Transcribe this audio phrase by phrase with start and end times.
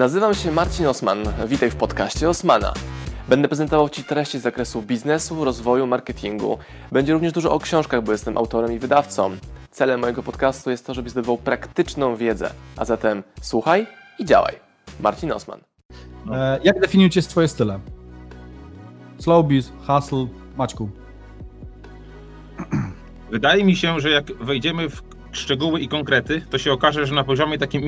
[0.00, 1.18] Nazywam się Marcin Osman.
[1.46, 2.74] Witaj w podcaście Osmana.
[3.28, 6.58] Będę prezentował Ci treści z zakresu biznesu, rozwoju, marketingu.
[6.92, 9.36] Będzie również dużo o książkach, bo jestem autorem i wydawcą.
[9.70, 12.50] Celem mojego podcastu jest to, żebyś zdobywał praktyczną wiedzę.
[12.76, 13.86] A zatem słuchaj
[14.18, 14.54] i działaj.
[15.00, 15.60] Marcin Osman.
[16.32, 17.80] E, jak definiujecie swoje style?
[19.18, 20.26] Slowbiz, hustle,
[20.56, 20.88] Maćku.
[23.30, 25.02] Wydaje mi się, że jak wejdziemy w
[25.32, 27.82] szczegóły i konkrety, to się okaże, że na poziomie takim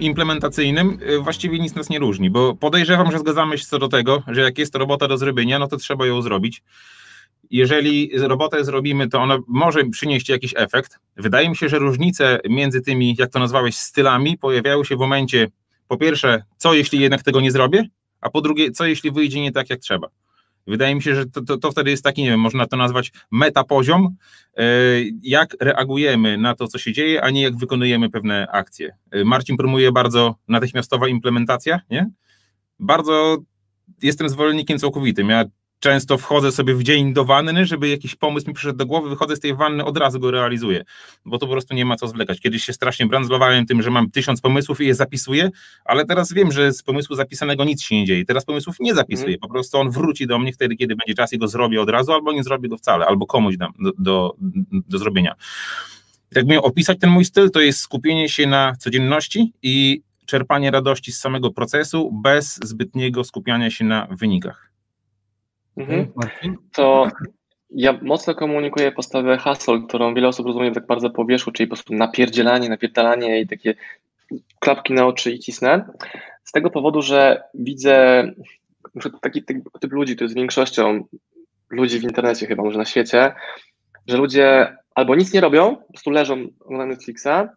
[0.00, 4.22] implementacyjnym y, właściwie nic nas nie różni, bo podejrzewam, że zgadzamy się co do tego,
[4.26, 6.62] że jak jest to robota do zrobienia, no to trzeba ją zrobić.
[7.50, 10.98] Jeżeli robotę zrobimy, to ona może przynieść jakiś efekt.
[11.16, 15.48] Wydaje mi się, że różnice między tymi, jak to nazwałeś, stylami pojawiają się w momencie,
[15.88, 17.88] po pierwsze, co jeśli jednak tego nie zrobię,
[18.20, 20.08] a po drugie, co jeśli wyjdzie nie tak, jak trzeba.
[20.68, 23.12] Wydaje mi się, że to, to, to, wtedy jest taki, nie wiem, można to nazwać
[23.30, 24.16] metapoziom,
[24.56, 24.62] e,
[25.22, 28.96] jak reagujemy na to, co się dzieje, a nie jak wykonujemy pewne akcje.
[29.10, 32.10] E, Marcin promuje bardzo natychmiastowa implementacja, nie?
[32.78, 33.38] Bardzo
[34.02, 35.28] jestem zwolennikiem całkowitym.
[35.28, 35.44] Ja
[35.80, 39.36] często wchodzę sobie w dzień do wanny, żeby jakiś pomysł mi przyszedł do głowy, wychodzę
[39.36, 40.84] z tej wanny, od razu go realizuję,
[41.24, 42.40] bo to po prostu nie ma co zwlekać.
[42.40, 45.50] Kiedyś się strasznie brandzlowałem tym, że mam tysiąc pomysłów i je zapisuję,
[45.84, 48.24] ale teraz wiem, że z pomysłu zapisanego nic się nie dzieje.
[48.24, 49.40] Teraz pomysłów nie zapisuję, mm.
[49.40, 52.12] po prostu on wróci do mnie wtedy, kiedy będzie czas i go zrobię od razu,
[52.12, 54.34] albo nie zrobię go wcale, albo komuś dam do, do,
[54.88, 55.34] do zrobienia.
[56.34, 61.12] Jak miał opisać ten mój styl, to jest skupienie się na codzienności i czerpanie radości
[61.12, 64.67] z samego procesu bez zbytniego skupiania się na wynikach.
[65.78, 66.12] Mhm.
[66.72, 67.08] To
[67.70, 71.74] ja mocno komunikuję postawę hustle, którą wiele osób rozumie tak bardzo po wierzchu, czyli po
[71.74, 73.74] prostu napierdzielanie, napierdalanie i takie
[74.58, 75.88] klapki na oczy i cisnę.
[76.44, 78.24] Z tego powodu, że widzę
[79.20, 81.04] taki typ, typ ludzi, to jest większością
[81.70, 83.34] ludzi w internecie chyba, może na świecie,
[84.06, 87.48] że ludzie albo nic nie robią, po prostu leżą na Netflixa,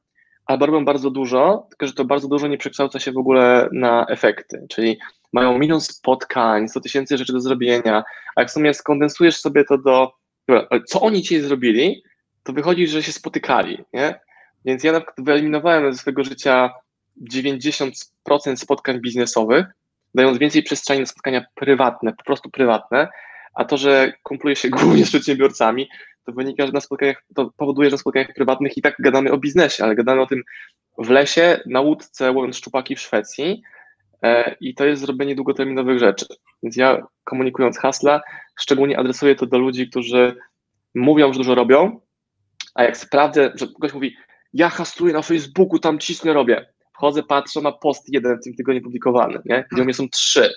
[0.51, 4.05] albo robią bardzo dużo, tylko że to bardzo dużo nie przekształca się w ogóle na
[4.09, 4.97] efekty, czyli
[5.33, 8.03] mają milion spotkań, 100 tysięcy rzeczy do zrobienia,
[8.35, 10.11] a jak w sumie skondensujesz sobie to do,
[10.87, 12.03] co oni ci zrobili,
[12.43, 14.19] to wychodzi, że się spotykali, nie?
[14.65, 16.69] Więc ja na przykład wyeliminowałem ze swojego życia
[17.31, 17.91] 90%
[18.55, 19.65] spotkań biznesowych,
[20.15, 23.07] dając więcej przestrzeni na spotkania prywatne, po prostu prywatne,
[23.53, 25.89] a to, że kumpluję się głównie z przedsiębiorcami,
[26.25, 29.37] to wynika, że na spotkaniach, to powoduje, że na spotkaniach prywatnych i tak gadamy o
[29.37, 30.43] biznesie, ale gadamy o tym
[30.97, 33.63] w lesie, na łódce, łowiąc szczupaki w Szwecji,
[34.23, 36.25] E, i to jest zrobienie długoterminowych rzeczy.
[36.63, 38.21] Więc ja komunikując hasla,
[38.59, 40.35] szczególnie adresuję to do ludzi, którzy
[40.95, 41.99] mówią, że dużo robią,
[42.75, 44.15] a jak sprawdzę, że ktoś mówi,
[44.53, 46.65] ja hasluję na Facebooku, tam cisnę, robię.
[46.93, 49.65] Wchodzę, patrzę na post jeden w tym tygodniu publikowany, nie?
[49.71, 50.49] gdzie u mnie są trzy.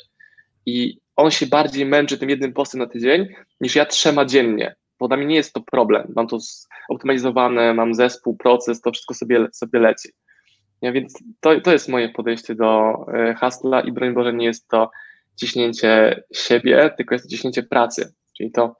[0.66, 3.28] I on się bardziej męczy tym jednym postem na tydzień,
[3.60, 4.74] niż ja trzema dziennie.
[5.00, 6.12] Mnie nie jest to problem.
[6.16, 6.38] Mam to
[6.88, 10.08] optymalizowane, mam zespół, proces, to wszystko sobie, sobie leci.
[10.82, 14.68] Ja, więc to, to jest moje podejście do e, hasla i broń Boże nie jest
[14.68, 14.90] to
[15.36, 18.76] ciśnięcie siebie, tylko jest to ciśnięcie pracy, czyli to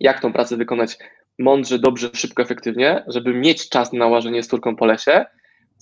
[0.00, 0.98] jak tą pracę wykonać
[1.38, 5.24] mądrze, dobrze, szybko, efektywnie, żeby mieć czas na łażenie z córką po lesie,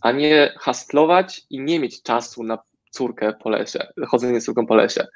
[0.03, 2.59] a nie hastlować i nie mieć czasu na
[2.93, 5.07] córkę po lesie, chodzenie z córką po lesie.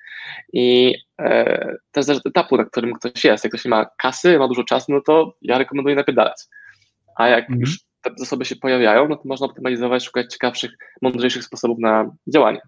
[0.52, 3.44] I e, też zależy od etapu, na którym ktoś jest.
[3.44, 6.42] Jak ktoś nie ma kasy, ma dużo czasu, no to ja rekomenduję napierdalać.
[7.16, 7.60] A jak mm -hmm.
[7.60, 10.70] już te zasoby się pojawiają, no to można optymalizować, szukać ciekawszych,
[11.02, 12.60] mądrzejszych sposobów na działanie.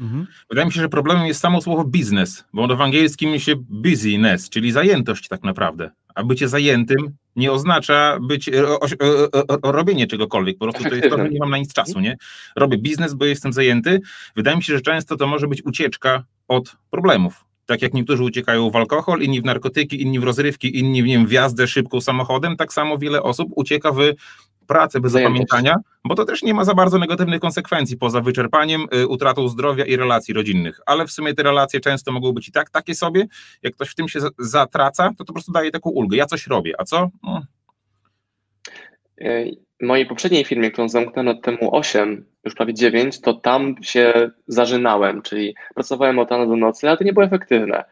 [0.00, 0.26] Mhm.
[0.50, 4.50] Wydaje mi się, że problemem jest samo słowo biznes, bo ono w angielskim się busyness,
[4.50, 5.90] czyli zajętość tak naprawdę.
[6.14, 11.10] A bycie zajętym nie oznacza być, o, o, o, robienie czegokolwiek, po prostu to jest
[11.10, 12.16] to, że nie mam na nic czasu, nie?
[12.56, 14.00] Robię biznes, bo jestem zajęty.
[14.36, 17.44] Wydaje mi się, że często to może być ucieczka od problemów.
[17.66, 21.12] Tak jak niektórzy uciekają w alkohol, inni w narkotyki, inni w rozrywki, inni w, nie
[21.18, 23.98] wiem, w jazdę szybką samochodem, tak samo wiele osób ucieka w
[24.66, 29.08] pracę bez zapamiętania, bo to też nie ma za bardzo negatywnych konsekwencji poza wyczerpaniem, y,
[29.08, 30.80] utratą zdrowia i relacji rodzinnych.
[30.86, 33.26] Ale w sumie te relacje często mogą być i tak takie sobie.
[33.62, 36.16] Jak ktoś w tym się zatraca, to to po prostu daje taką ulgę.
[36.16, 37.10] Ja coś robię, a co?
[37.22, 37.42] No.
[39.80, 44.30] W mojej poprzedniej firmie, którą zamknąłem lat temu 8, już prawie 9, to tam się
[44.46, 47.84] zażynałem, czyli pracowałem od rana do nocy, ale to nie było efektywne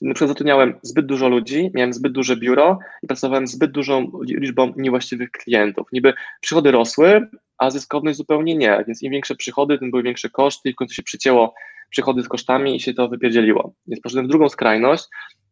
[0.00, 4.72] na przykład zatrudniałem zbyt dużo ludzi, miałem zbyt duże biuro i pracowałem zbyt dużą liczbą
[4.76, 5.88] niewłaściwych klientów.
[5.92, 7.28] Niby przychody rosły,
[7.58, 10.94] a zyskowność zupełnie nie, więc im większe przychody, tym były większe koszty i w końcu
[10.94, 11.54] się przycięło
[11.90, 13.74] przychody z kosztami i się to wypierdzieliło.
[13.86, 15.04] Więc poszedłem w drugą skrajność,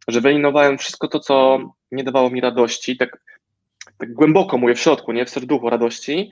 [0.08, 1.58] że wyeliminowałem wszystko to, co
[1.92, 3.20] nie dawało mi radości, tak,
[3.98, 6.30] tak głęboko mówię w środku, nie w serduchu radości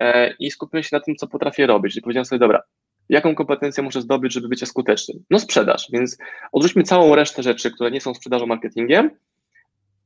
[0.00, 1.96] e, i skupiłem się na tym, co potrafię robić.
[1.96, 2.62] I powiedziałem sobie, dobra,
[3.08, 5.24] jaką kompetencję muszę zdobyć, żeby być skutecznym?
[5.30, 6.18] No sprzedaż, więc
[6.52, 9.10] odrzućmy całą resztę rzeczy, które nie są sprzedażą, marketingiem,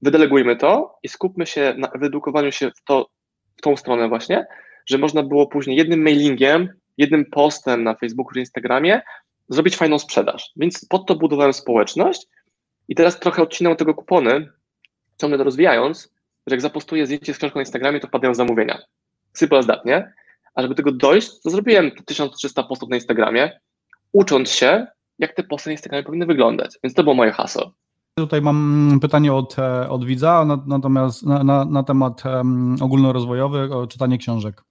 [0.02, 3.08] wydelegujmy to i skupmy się na wyedukowaniu się w, to,
[3.56, 4.46] w tą stronę właśnie,
[4.86, 6.68] że można było później jednym mailingiem
[6.98, 9.02] jednym postem na Facebooku czy Instagramie
[9.48, 10.52] zrobić fajną sprzedaż.
[10.56, 12.26] Więc pod to budowałem społeczność
[12.88, 14.48] i teraz trochę odcinam tego kupony,
[15.20, 16.13] ciągle to rozwijając,
[16.46, 18.79] że jak zapostuję zdjęcie z książką na Instagramie, to wpadają zamówienia.
[19.32, 20.12] Sypla zdatnie.
[20.55, 23.61] A żeby tego dojść, to zrobiłem 1300 postów na Instagramie,
[24.12, 24.87] ucząc się,
[25.19, 26.79] jak te posty na Instagramie powinny wyglądać.
[26.82, 27.73] Więc to było moje hasło.
[28.14, 33.87] Tutaj mam pytanie od, e, od widza, natomiast na, na, na temat um, ogólnorozwojowy, o
[33.87, 34.62] czytanie książek.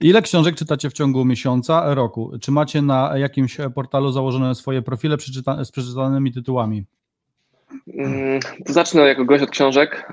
[0.00, 2.32] Ile książek czytacie w ciągu miesiąca, roku?
[2.40, 6.84] Czy macie na jakimś portalu założone swoje profile przeczyta z przeczytanymi tytułami?
[7.94, 10.12] Mm, to zacznę jako gość od książek,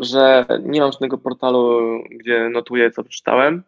[0.00, 1.80] że nie mam żadnego portalu,
[2.10, 3.62] gdzie notuję, co przeczytałem.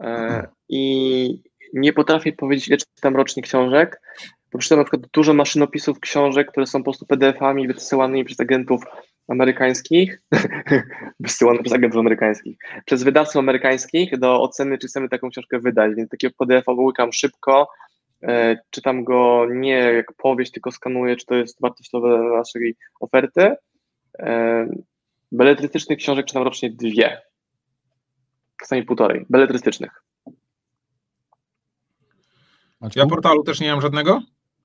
[0.00, 1.42] E, I
[1.74, 4.00] nie potrafię powiedzieć, ile czytam rocznie książek,
[4.52, 8.82] bo przeczytam na przykład dużo maszynopisów książek, które są po prostu PDF-ami wysyłanymi przez agentów
[9.28, 10.22] amerykańskich,
[11.20, 16.10] wysyłane przez agentów amerykańskich, przez wydawców amerykańskich do oceny, czy chcemy taką książkę wydać, więc
[16.10, 17.68] takiego PDF-a łykam szybko,
[18.70, 23.54] czytam go nie jak powieść, tylko skanuję, czy to jest wartościowe dla naszej oferty.
[24.18, 24.66] E,
[25.32, 27.22] beletrystycznych książek czytam rocznie dwie,
[28.60, 30.02] czasami półtorej, beletrystycznych.
[32.96, 34.22] Ja portalu też nie mam żadnego?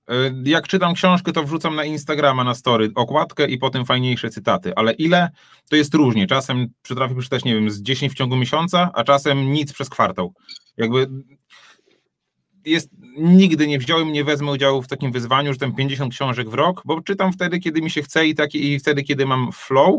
[0.09, 0.13] E,
[0.45, 4.93] jak czytam książkę, to wrzucam na Instagrama, na story okładkę i potem fajniejsze cytaty, ale
[4.93, 5.29] ile,
[5.69, 6.27] to jest różnie.
[6.27, 10.33] Czasem przytrafię przeczytać, nie wiem, z 10 w ciągu miesiąca, a czasem nic przez kwartał.
[10.77, 11.07] Jakby
[12.65, 16.53] jest, nigdy nie wziąłem, nie wezmę udziału w takim wyzwaniu, że tam 50 książek w
[16.53, 19.95] rok, bo czytam wtedy, kiedy mi się chce i, tak, i wtedy, kiedy mam flow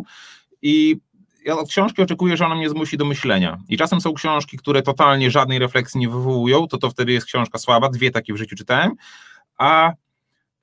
[0.62, 0.96] i
[1.44, 3.58] ja od książki oczekuję, że ona mnie zmusi do myślenia.
[3.68, 7.58] I czasem są książki, które totalnie żadnej refleksji nie wywołują, to to wtedy jest książka
[7.58, 8.92] słaba, dwie takie w życiu czytałem,
[9.58, 9.92] a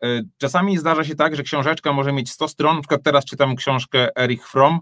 [0.03, 3.55] e, czasami zdarza się tak, że książeczka może mieć 100 stron, na przykład teraz czytam
[3.55, 4.79] książkę Erich Fromm,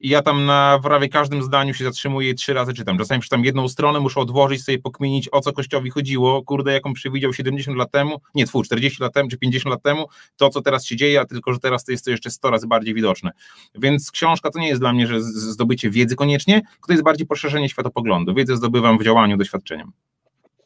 [0.00, 2.98] i ja tam na prawie każdym zdaniu się zatrzymuję i trzy razy czytam.
[2.98, 7.32] Czasami przeczytam jedną stronę, muszę odłożyć sobie, pokminić, o co Kościowi chodziło, kurde, jaką przewidział
[7.32, 10.06] 70 lat temu, nie, twór, 40 lat temu, czy 50 lat temu,
[10.36, 12.66] to, co teraz się dzieje, a tylko, że teraz to jest to jeszcze 100 razy
[12.66, 13.30] bardziej widoczne.
[13.74, 17.68] Więc książka to nie jest dla mnie, że zdobycie wiedzy koniecznie, to jest bardziej poszerzenie
[17.68, 18.34] światopoglądu.
[18.34, 19.92] Wiedzę zdobywam w działaniu, doświadczeniem.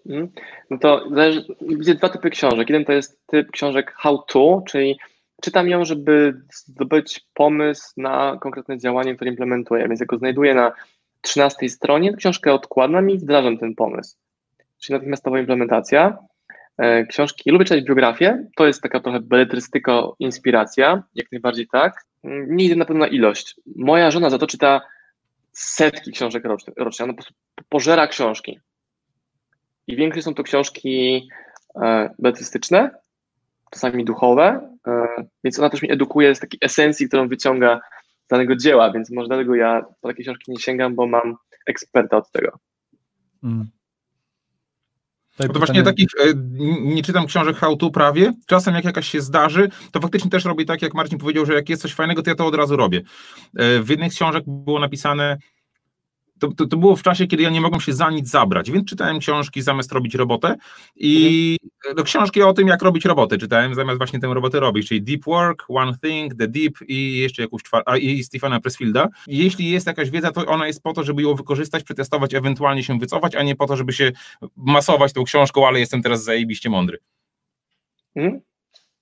[0.06, 0.28] Mhm.
[0.70, 1.04] No to
[1.60, 2.68] widzę dwa typy książek.
[2.68, 4.98] Jeden to jest typ książek how to, czyli
[5.44, 9.88] czytam ją, żeby zdobyć pomysł na konkretne działanie, które implementuję.
[9.88, 10.72] Więc jak go znajduję na
[11.20, 14.16] 13 stronie, książkę odkładam i wdrażam ten pomysł.
[14.78, 16.18] Czyli natychmiastowa implementacja.
[16.78, 22.04] E, książki, lubię czytać biografię, to jest taka trochę beletrystyka, inspiracja, jak najbardziej tak.
[22.24, 23.60] Nie idę na pewno na ilość.
[23.76, 24.80] Moja żona za to czyta
[25.52, 26.44] setki książek
[26.76, 27.34] rocznie, ona po prostu
[27.68, 28.60] pożera książki.
[29.86, 31.28] I większość są to książki
[31.82, 32.90] e, beletrystyczne,
[33.70, 34.73] czasami duchowe,
[35.44, 37.80] więc ona też mnie edukuje z takiej esencji, którą wyciąga
[38.24, 41.36] z danego dzieła, więc może dlatego ja po takie książki nie sięgam, bo mam
[41.66, 42.58] eksperta od tego.
[43.42, 43.68] Mm.
[45.38, 46.32] To właśnie takich, e,
[46.80, 50.64] nie czytam książek how to prawie, czasem jak jakaś się zdarzy, to faktycznie też robię
[50.64, 53.02] tak, jak Marcin powiedział, że jak jest coś fajnego, to ja to od razu robię.
[53.56, 55.38] E, w jednych z książek było napisane,
[56.38, 58.88] to, to, to, było w czasie, kiedy ja nie mogłem się za nic zabrać, więc
[58.88, 60.56] czytałem książki zamiast robić robotę
[60.96, 61.96] i mhm.
[61.96, 65.24] no, książki o tym, jak robić robotę czytałem zamiast właśnie tę robotę robić, czyli Deep
[65.24, 69.08] Work, One Thing, The Deep i jeszcze jakąś a, i Stephena Pressfielda.
[69.26, 72.98] Jeśli jest jakaś wiedza, to ona jest po to, żeby ją wykorzystać, przetestować, ewentualnie się
[72.98, 74.12] wycofać, a nie po to, żeby się
[74.56, 76.98] masować tą książką, ale jestem teraz zajebiście mądry.
[78.16, 78.40] Mhm.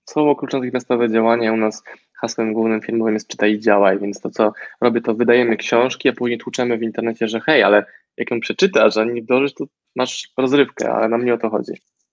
[0.05, 1.83] Słowo kluczowe natychmiastowe działanie u nas
[2.23, 6.13] hasłem głównym firmowym jest czytaj i działaj, więc to co robię, to wydajemy książki, a
[6.13, 7.85] później tłuczemy w internecie, że hej, ale
[8.17, 9.65] jak ją przeczytasz, a nie wdrożysz, to
[9.97, 11.73] masz rozrywkę, ale nam nie o to chodzi.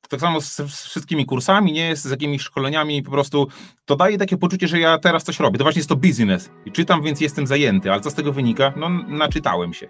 [0.09, 3.47] Tak samo z, z wszystkimi kursami, nie z jakimiś szkoleniami, po prostu
[3.85, 5.57] to daje takie poczucie, że ja teraz coś robię.
[5.57, 6.51] To właśnie jest to biznes.
[6.65, 8.73] I czytam, więc jestem zajęty, ale co z tego wynika?
[8.77, 9.89] No, naczytałem się.